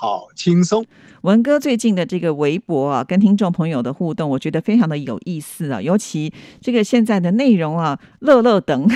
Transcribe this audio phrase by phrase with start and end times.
[0.00, 0.84] 好轻松。
[1.22, 5.82] 文哥最近的这个微博啊，跟听众朋友的互动，我觉得非常的有意思啊。
[5.82, 8.88] 尤其这个现在的内容啊，乐乐等，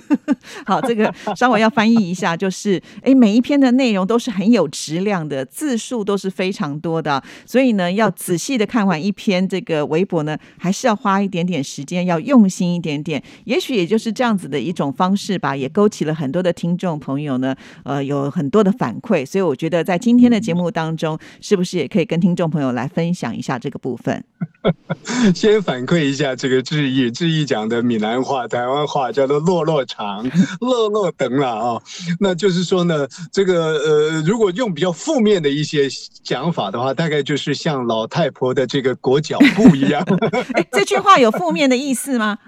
[0.64, 13.22] 好，这个稍微要翻译一下，就是哎，每一篇的内容都是很有质量的，字数都是非常多的，所以呢，要仔细的看完一篇这个微博呢，还是要花一点点时间，要用心一点点。
[13.44, 19.26] 也许也就是这样子的一种方式吧，也勾起了很多的听众朋友呢，呃，有很多的反馈。
[19.26, 24.22] 所以我觉得在今天的节目当中，是不是也可以跟听众朋友来分享一下这个部分？
[25.34, 30.28] 先反馈一下这个志毅，志毅讲的闽南话、台湾话叫做“落落长”、
[30.60, 31.82] “落落等”了啊。
[32.20, 35.88] 那就是说呢，这个呃，如果用比较负面的一些
[36.22, 40.02] 讲法的话，大概就是像老太婆的这个裹脚布一样。
[40.54, 42.38] 哎，这句话有负面的意思吗？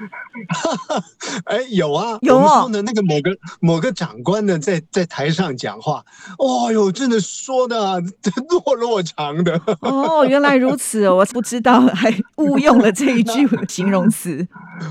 [1.46, 6.04] 哎，有啊，有哦我们说呢，那个某个某个长官呢，在在台上讲话，
[6.38, 7.98] 哦哟，真的说的啊，
[8.48, 9.60] 落落长的。
[9.80, 14.46] 哦，原来如此哦， 我不知道，还误用了这一句 形容词。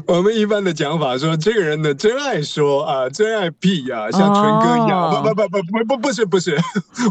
[0.06, 4.98] 我们一般的讲法说，这个人的真爱说啊，真爱屁啊，像纯哥一样。
[4.98, 6.58] 哦不不不不不不不是不是，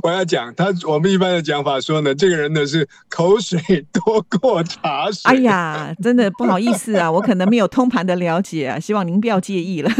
[0.02, 3.58] 我要讲他，我们一般的讲法说呢，这个人呢是口水
[3.92, 5.20] 多过茶水。
[5.24, 9.90] 哎，呀，真的不好意思啊，我可能没有通盘的了解啊，希望您不要介意了。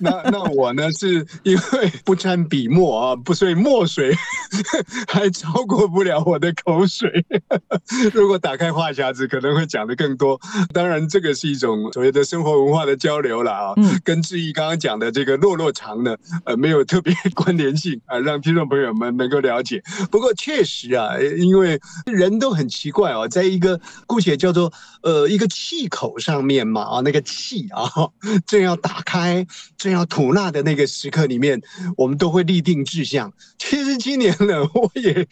[0.00, 4.14] 那那我呢是因为不沾笔墨啊，不所以墨水
[5.08, 7.24] 还超过不了我的口水。
[8.12, 10.38] 如果打开话匣子，可能会讲的更多。
[10.72, 19.82] 当然，这个是一种所谓的生活文化的交流了啊，嗯跟志毅刚刚讲的这个落落长呢，呃，没有特别关联性 啊，让听众朋友们能够了解。
[20.10, 24.70] 不过确实啊，因为人都很奇怪哦，在一个姑且叫做
[25.02, 27.88] 呃一个气口上面嘛啊，那个气啊，
[28.46, 29.46] 正要打开、
[29.78, 31.60] 正要吐纳的那个时刻里面，
[31.96, 33.32] 我们都会立定志向。
[33.58, 35.26] 其实今年呢，我 也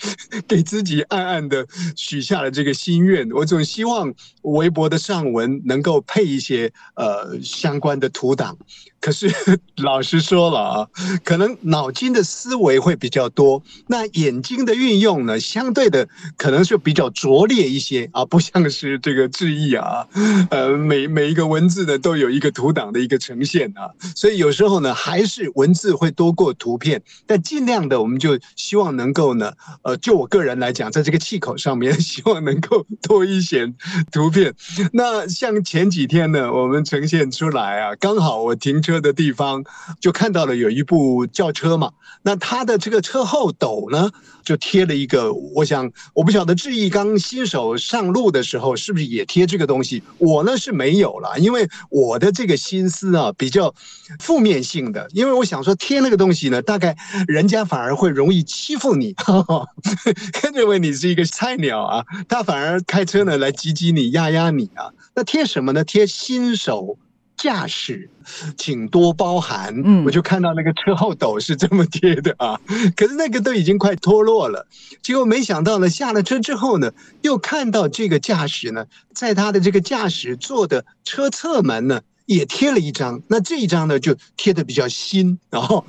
[0.47, 4.13] 给自己暗暗的许下了这个心愿，我总希望
[4.43, 8.57] 微博的上文能够配一些呃相关的图档。
[9.01, 9.31] 可是
[9.79, 10.89] 老实说了啊，
[11.25, 20.07] 可能脑筋的思维会比较多，那眼睛的运用呢，相对的可能是比较拙劣一些啊，不像是这个志毅啊，
[20.51, 29.53] 呃，每每一个文字呢都有一个图档的一个呈现啊，所以有时候呢还是文字会多过图片，但尽量的我们就希望能够呢，
[29.83, 33.73] 呃，就我个人来讲，在这个气口上面， 希望能够多一些
[34.11, 34.55] 图片。
[34.93, 39.65] 那像前几天呢，我们呈现出来啊，刚好我停车的地方
[40.01, 41.91] 就看到了有一部轿车嘛，
[42.23, 44.11] 那它的这个车后斗呢，
[44.45, 53.75] 就贴了一个，我想我不晓得志毅刚新手上路的时候是不是也贴这个东西，我呢是没有了，因为我的这个心思啊比较
[54.21, 56.97] 负面性的，因为我想说贴那个东西呢，大概
[57.27, 59.17] 人家反而会容易欺负你，
[60.55, 64.95] 认为你是一个菜鸟啊，他反而开车呢来挤挤你、压压你啊。
[65.17, 65.83] 那贴什么呢？
[65.83, 66.99] 贴新手
[67.37, 68.09] 驾驶，
[68.57, 69.75] 请多包涵。
[69.85, 72.61] 嗯我就看到那个车后斗是这么贴的啊，
[72.97, 74.67] 可是那个都已经快脱落了。
[75.03, 76.93] 结果没想到呢，下了车之后呢，
[77.23, 82.01] 又看到这个驾驶呢，在他的这个驾驶座的车侧门呢。
[82.27, 85.85] 也贴了一张，那这一张呢就贴的比较新，然后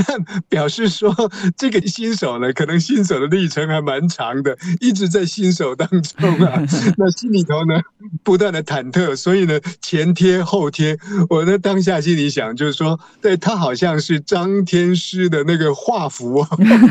[0.48, 1.14] 表示说
[1.56, 6.62] 这个新手呢，可能新手的历程还蛮长的，一直在新手当中啊，
[6.96, 7.80] 那心里头呢
[8.22, 10.98] 不断的忐忑，所以呢前贴后贴，
[11.28, 16.44] 我呢当下心里想就是说，对他好像是张天师的那个画符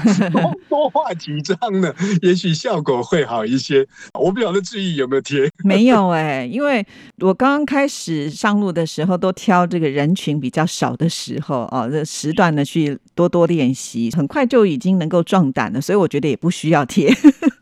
[0.69, 3.87] 多画几张呢，也许效果会好一些。
[4.13, 6.85] 我不晓得志毅有没有贴，没有哎、因为
[7.19, 17.09] 我刚刚开始上路的时候，都挑这个人群比较少的时候哦，这时段呢去多多练习，很快就已经能够壮胆了，所以我觉得也不需要贴。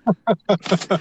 [0.05, 0.99] 哈哈哈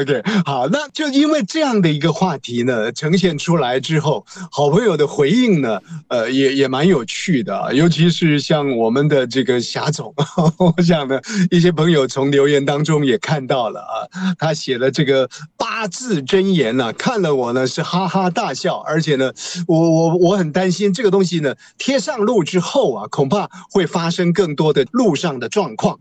[0.00, 10.12] OK，好，那就因为这样的一个话题呢，呈现出来之后，好朋友的回应呢，呃，也也蛮有趣的，尤其是像我们的这个霞总，
[10.58, 11.18] 我想呢，
[11.50, 13.94] 一些朋友从留言当中也看到了啊，
[14.38, 19.32] 他写了这个八字真言呢，看了我呢是哈哈大笑，而且呢，
[19.66, 25.98] 我我我很担心这个东西呢，贴上路之后啊，恐怕会发生更多的路上的状况。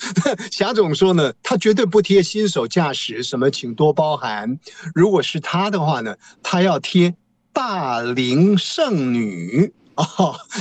[0.50, 4.58] 霞总说呢，他他绝对不贴新手驾驶什么，请多包涵。
[4.94, 7.14] 如果是他的话呢，他要贴
[7.52, 10.06] 大龄剩女啊，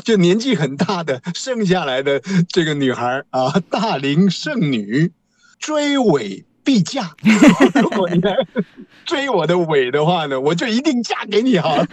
[0.03, 5.13] 就年纪很大的剩下来的这个女孩啊，大龄剩女
[5.59, 6.43] 追尾。
[6.63, 7.09] 必嫁，
[7.81, 8.35] 如果你来
[9.05, 11.85] 追我的尾的话呢，我就一定嫁给你哈。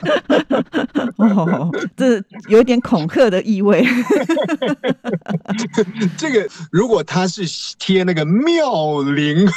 [1.17, 3.87] 哦， 这有点恐吓的意味。
[6.17, 7.43] 这个如果他是
[7.79, 9.49] 贴那个妙龄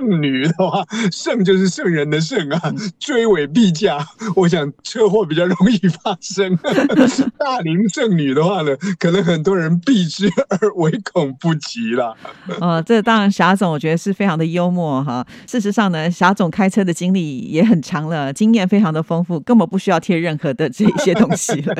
[0.00, 2.60] 剩女的话，剩就是圣人的圣啊，
[2.98, 4.04] 追尾必驾，
[4.34, 6.58] 我想车祸比较容易发生。
[7.38, 12.16] 大龄剩女的话呢，可能很多人避之而唯恐不及了。
[12.60, 14.32] 呃， 这当然霞总，我觉得是非常。
[14.32, 21.76] 的幽默哈，事实上呢，霞总开车的经历也很长了，经验非常的丰富，根本不需要贴任何的这些东西了。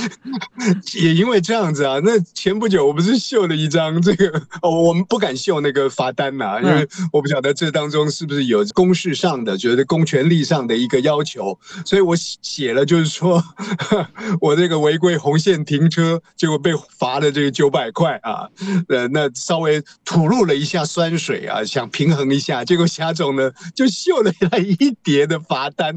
[1.02, 4.28] 也因为这样子啊，那前不久我不是秀了一张这个
[4.60, 11.56] 哦，我们不敢秀那个罚单呐，因为我不晓得这当中是不是有公事上的，觉得公权力上的一个要求，
[11.86, 13.40] 所以我写了，就是说
[14.42, 18.48] 我这个违规红线停车，结果被罚了这个九百块啊，
[18.88, 21.62] 呃，那稍微吐露了一下酸水啊。
[21.64, 25.94] 想平衡一下，结果霞总呢就秀了一叠的罚单。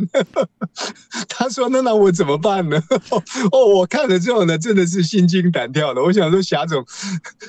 [1.27, 2.79] 他说：“那那我怎么办呢？”
[3.51, 6.03] 哦，我看了之后呢，真的是心惊胆跳的。
[6.03, 6.85] 我想说，霞总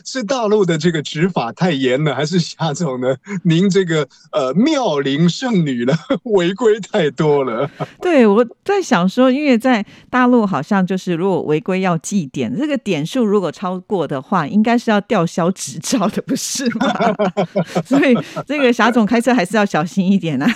[0.07, 3.15] 是大陆的这个执法太严了，还是霞总呢？
[3.43, 5.93] 您这个呃妙龄剩女呢
[6.37, 7.69] 违规太多了。
[8.01, 17.15] 对，我在想说，因为在大陆好像就是如果违规要记点，这个点数如果超过的话，应该是要吊销执照的，不是吗？
[17.85, 18.15] 所以。
[18.47, 20.47] 这个霞总开车还是要小心一点啊。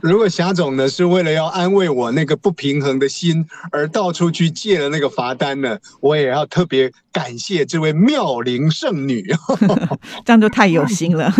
[0.00, 9.22] 如果霞总呢是为了要安慰我那个不平衡的心而到处去借了那个罚单呢，我也要特别感谢这位妙龄剩女，
[10.24, 11.30] 这样就太有心了。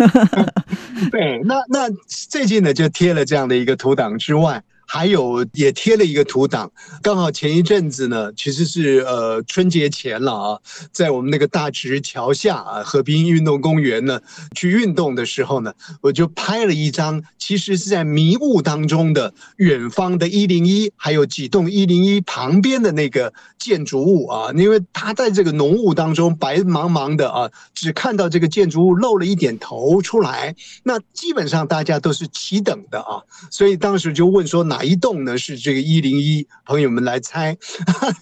[1.11, 4.63] 对，那那最近呢就贴了这样的一个图档之外。
[4.93, 10.59] 还有也贴了一个图档，刚好前一阵子呢，其实是呃春节前了啊，
[10.91, 14.21] 在我们那个大直桥下啊，河滨运动公园呢，
[14.55, 34.82] 去运动的时候呢，我就拍了一张，其实是在迷雾当中的远方的一零一，还有几栋一零一旁边的那个建筑物啊，因为它在这个浓雾当中白茫茫的啊，只看到这个建筑物露了一点头出来，那基本上大家都是齐等的啊，所以当时就问说哪？
[34.83, 37.57] 一栋呢是这个一零一，朋友们来猜。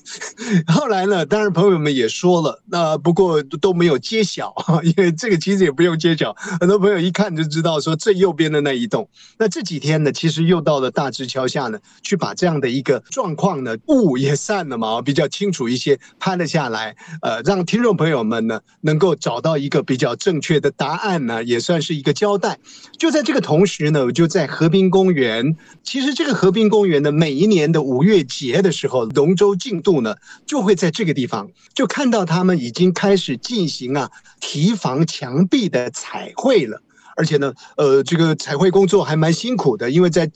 [0.67, 4.53] 后来呢，当然朋友们也说了，那不过都没有揭晓，
[4.83, 9.07] 因为这个其实也不用揭晓，很多朋友一看就知道说最右边的那一栋。
[9.37, 22.57] 那这几天呢，其实又到了大直桥下呢，去把这样的一个状况呢，雾也散了嘛，比较清楚一些，拍了下来，呃，让听众朋友们呢能够找到一个比较正确的答案呢，也算是一个交代。
[22.97, 26.51] 就在这个同时呢，我就在河滨公园，其实这个河。
[26.51, 30.13] 滨公园的每一年的五月节的时候，龙舟竞渡呢，
[30.45, 34.11] 就会在这个地方就看到他们已经开始进行啊
[34.41, 36.81] 提防墙壁的彩绘了，
[37.15, 40.29] 而且呢，呃，这个彩绘工作还蛮辛苦的，因为在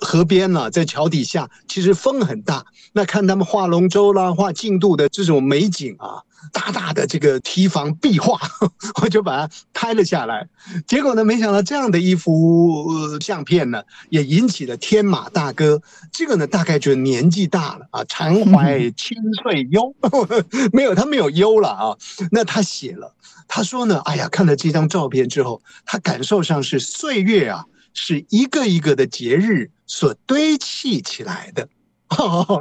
[0.00, 2.64] 河边呢，在桥底下，其实风很大，
[2.94, 6.22] 那看他们画龙舟啦、画竞渡的这种美景啊。
[6.52, 8.38] 大大的这个提防壁画，
[9.02, 10.48] 我就把它拍了下来。
[10.86, 15.80] 结果呢，没想到这样的一幅相片呢，也引起了天马大哥。
[16.12, 19.94] 这个呢，大概就年纪大了啊， 常怀千岁忧。
[20.72, 21.96] 没有，他没有忧了啊。
[22.30, 23.14] 那他写了，
[23.46, 31.68] 他说呢，哎呀，看了这张照片之后，他感受上是岁月啊，是一个一个的节日所堆砌起来的。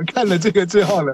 [0.07, 1.13] 看了这个之后呢，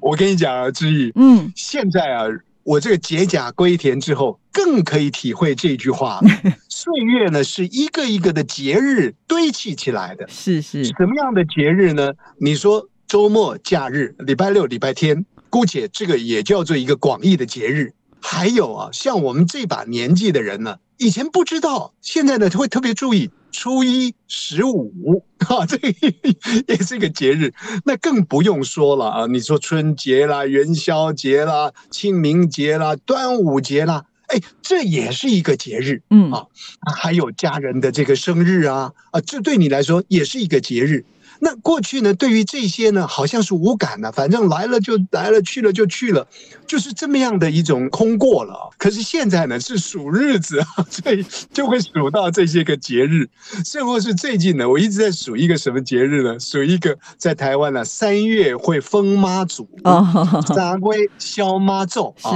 [0.00, 2.24] 我跟你讲啊，志毅，嗯，现在啊，
[2.62, 6.20] 我这个解甲归田之后，更可以体会这句话：
[6.68, 10.26] 岁月呢是一个一个的节日堆砌起来的。
[10.28, 12.12] 是是，什么样的节日呢？
[12.38, 17.92] 你说周末、假日、礼拜六、礼拜天，姑且这个也叫做一个广义的节日。
[18.20, 23.30] 还有啊，像我们这把年纪的人呢，以前不知道，现在呢会特别注意。
[23.52, 25.76] 初一十五啊，这
[26.66, 27.52] 也是一个节日，
[27.84, 29.26] 那更不用说了啊！
[29.26, 36.46] 你说春节啦、元宵节啦、清明节啦、端午节啦，哎，这也是一个节日，嗯啊
[36.96, 41.04] 还有家人的这个生日啊，啊，这对你来说也是一个节日。
[41.42, 46.26] 那过去呢，对于这些呢，好像是无感的，反正来了就来了，去了就去了，
[46.66, 48.68] 就是这么样的一种空过了啊。
[48.76, 53.28] 可是现在呢，是数日子啊， 所以就会数到这些个节日，
[53.64, 56.38] 甚或是最近呢，我一直在数一个什么节日呢？
[56.38, 62.32] 数一个在台湾呢，三月会封妈祖，哦，三龟消妈咒啊。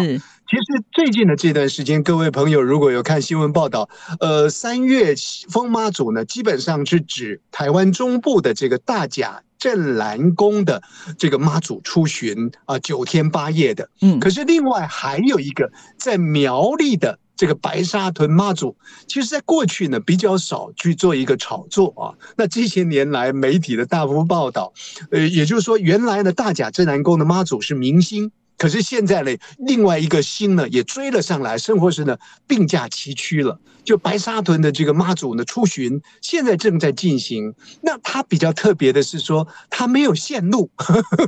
[0.47, 3.89] 是其实最近的这段时间，各位朋友如果有看新闻报道，
[4.21, 5.15] 呃，三月
[5.51, 10.83] 风妈祖呢，基本上是指台湾中部的这个大甲镇澜宫的
[11.19, 13.89] 这个妈祖出巡啊，九天八夜的。
[14.03, 18.77] 嗯可是另外还有一个在苗栗的这个白沙屯妈祖，
[19.09, 22.13] 其实在过去呢比较少去做一个炒作啊。
[22.37, 24.73] 那这些年来媒体的大幅报道，
[25.11, 28.31] 呃，也就是说原来呢大甲镇澜宫的妈祖是明星。
[28.57, 33.59] 可是现在呢，另外一个星呢也追了上来，甚或是呢并驾齐驱了。
[33.85, 37.55] 就白沙屯的这个妈祖呢出巡，现在正在进行。
[37.83, 40.71] 那它比较特别的是说，它没有线路，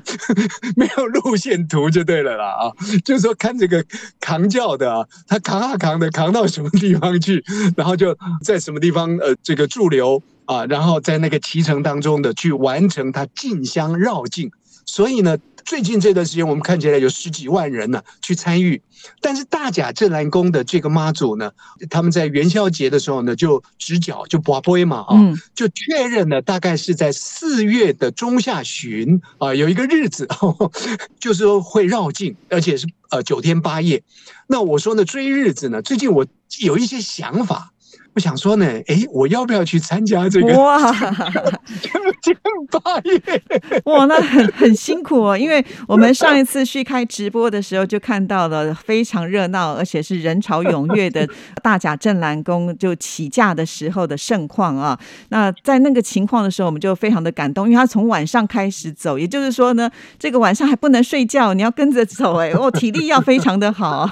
[0.75, 2.73] 没有路线图就对了啦啊。
[3.05, 3.85] 就是说看这个
[4.21, 7.45] 扛轿的啊，他扛啊扛的，扛到什么地方去，
[7.77, 14.51] 然后就在什么地方呃这个驻留啊，然后在那个骑乘当中的去完成他进香绕境。
[14.87, 18.81] 所以呢，最近这段时间我们看起来有十几万人呢、去参与，
[19.21, 21.51] 但是大甲镇澜宫的这个妈祖呢，
[21.91, 30.29] 他们在元宵节的时候呢就直角就拔杯嘛啊，嗯就确认了大概是在四月的中下旬啊，有一个日子，
[31.19, 34.01] 就是说会绕境，而且是呃九天八夜。
[34.47, 36.25] 那我说呢，追日子呢，最近我
[36.61, 37.73] 有一些想法，
[38.17, 41.91] 我想说呢，哎，我要不要去参加这个哇九
[42.23, 42.37] 天
[42.71, 43.21] 八夜？
[43.85, 51.29] 哇，那很很辛苦哦，因为我们上一次去开直播的时候，就看到了非常热闹，而且是人潮踊跃的
[51.63, 54.99] 大甲镇澜宫就起驾的时候的盛况啊。
[55.29, 64.11] 那在那个情况的时候，我们就非常的感动，因为他从晚上开始走，也就是说呢，这个晚上还不能睡觉，你要跟着走，哎， 哦，体力要非常的好。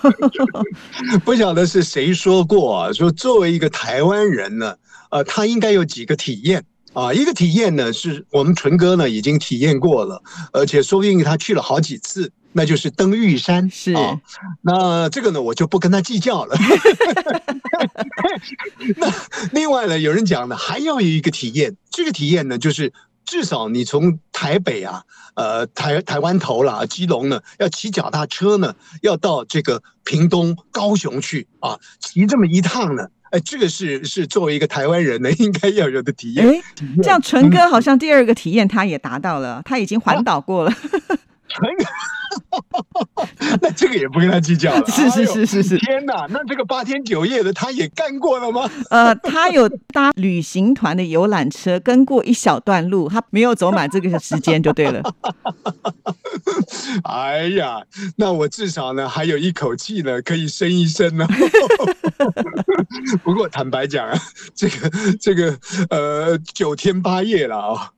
[1.24, 4.76] 不晓得是谁说过啊，说作为一个台湾人呢，
[5.10, 6.64] 呃，他应该有几个体验。
[6.94, 10.22] 啊，一个体验呢，是我们纯哥呢已经体验过了，
[10.52, 13.68] 而且说不定他去了好几次，那就是登玉山。
[13.68, 14.20] 是啊，
[14.62, 16.56] 那这个呢，我就不跟他计较了。
[18.96, 19.12] 那
[19.50, 22.92] 另外呢，有人讲呢，还要有一个体验，这个体验呢，就是
[23.24, 25.02] 至少你从台北啊，
[25.34, 28.72] 呃，台台湾头啦，基隆呢，要骑脚踏车呢，
[29.02, 33.08] 要到这个屏东、高雄去啊，骑这么一趟呢。
[33.34, 36.48] 哎，这个是是作为一个台湾人呢， 应该要有的体验。
[36.48, 36.62] 哎，
[37.02, 40.72] 这样纯哥好像第二个体验他也达到了，他已经环岛过了。
[40.72, 41.18] 纯
[43.60, 44.84] 那这个也不跟他计较了。
[44.86, 48.68] 是是是是是，天哪，那这个八天九夜的他也干过了吗？
[48.90, 55.02] 呃，他有搭旅行团的游览车，跟过一小段路，他没有走满这个时间就对了。
[57.04, 57.80] 哎呀，
[58.16, 61.26] 那我至少呢还有一口气呢，可以生一生呢。
[63.22, 64.18] 不过坦白讲啊，
[64.54, 65.58] 这个这个
[65.90, 67.90] 呃九天八夜了啊、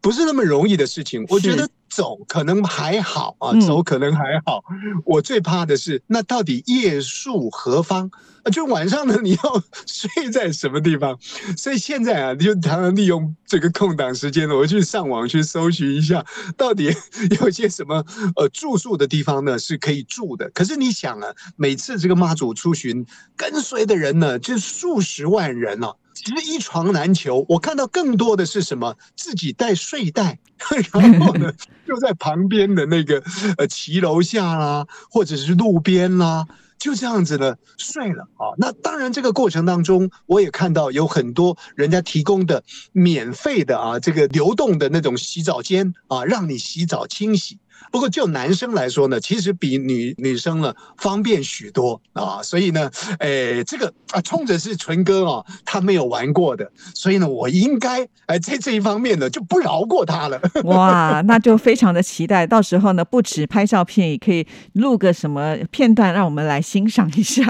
[0.00, 1.24] 不是那么容易的事情。
[1.28, 4.64] 我觉得走可能还好啊嗯，走可能还好。
[5.04, 8.10] 我最怕的是，那到底夜宿何方？
[8.44, 11.16] 啊，就晚上呢，你要睡在什么地方？
[11.56, 16.24] 所以现在啊，就常常利用这个空档时间呢，我去上网去搜寻一下，
[16.56, 16.92] 到底
[17.40, 20.50] 有些什么呃住宿的地方呢是可以住的。
[20.50, 23.06] 可是你想啊，每次这个妈祖出巡，
[23.36, 25.94] 跟随的人呢就数十万人啊。
[26.24, 28.96] 其实一床难求，我看到更多的是什么？
[29.16, 30.38] 自己带睡袋，
[30.92, 31.52] 然后呢，
[31.86, 33.20] 就在旁边的那个
[33.58, 36.46] 呃骑楼下啦，或者是路边啦，
[36.78, 38.54] 就这样子呢睡了啊。
[38.56, 42.62] 那当然，这个过程当中，我也看到有很多人家提供的
[42.92, 47.58] 免费的啊，这个流动的那种洗澡间啊，让你洗澡清洗。
[47.90, 60.40] 不过就男生来说呢，其实比女女生呢方便许多啊，所以呢，诶，这个啊，冲着是纯哥哦，他没有玩过的，所以呢，我应该哎在这一方面呢就不饶过他了。
[60.64, 67.42] 哇，那就非常的期待，到时候呢，不止拍照片，也可以录个什么片段，让我们来欣赏一下。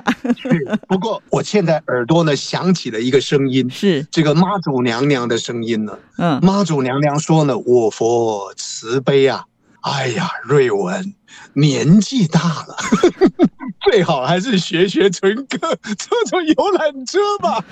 [0.88, 5.98] 不过我现在耳朵呢响起了一个声音，是，这个妈祖娘娘的声音呢。
[6.18, 9.44] 嗯，妈祖娘娘说呢：“我佛慈悲啊，
[9.82, 11.14] 哎呀，瑞文
[11.54, 12.76] 年纪大了，
[13.84, 15.58] 最好还是学学纯哥，
[15.96, 17.64] 坐坐游览车吧。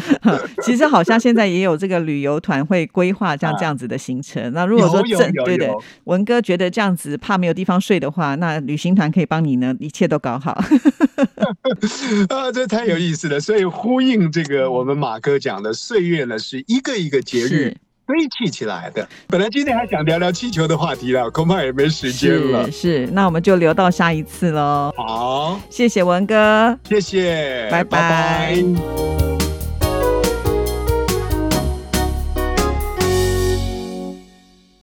[0.62, 4.52] 其实好像现在也有这个旅游团会规划这样这样子的行程。
[4.52, 5.72] 那如果说正对的，
[6.04, 10.52] 文哥觉得这样子怕没有地方睡的话，那旅行团可以帮你呢，一切都搞好。
[12.28, 13.40] 啊，这太有意思了。
[13.40, 17.74] 所以呼应这个我们马哥讲的岁月呢，是一个一个节日。
[18.10, 19.08] 堆砌起来的。
[19.28, 22.68] 本来今天还想聊聊气球的话题了，恐怕也没时间了。
[22.70, 24.92] 是，那我们就留到下一次喽。
[24.96, 29.29] 好，谢谢文哥，谢谢，拜拜。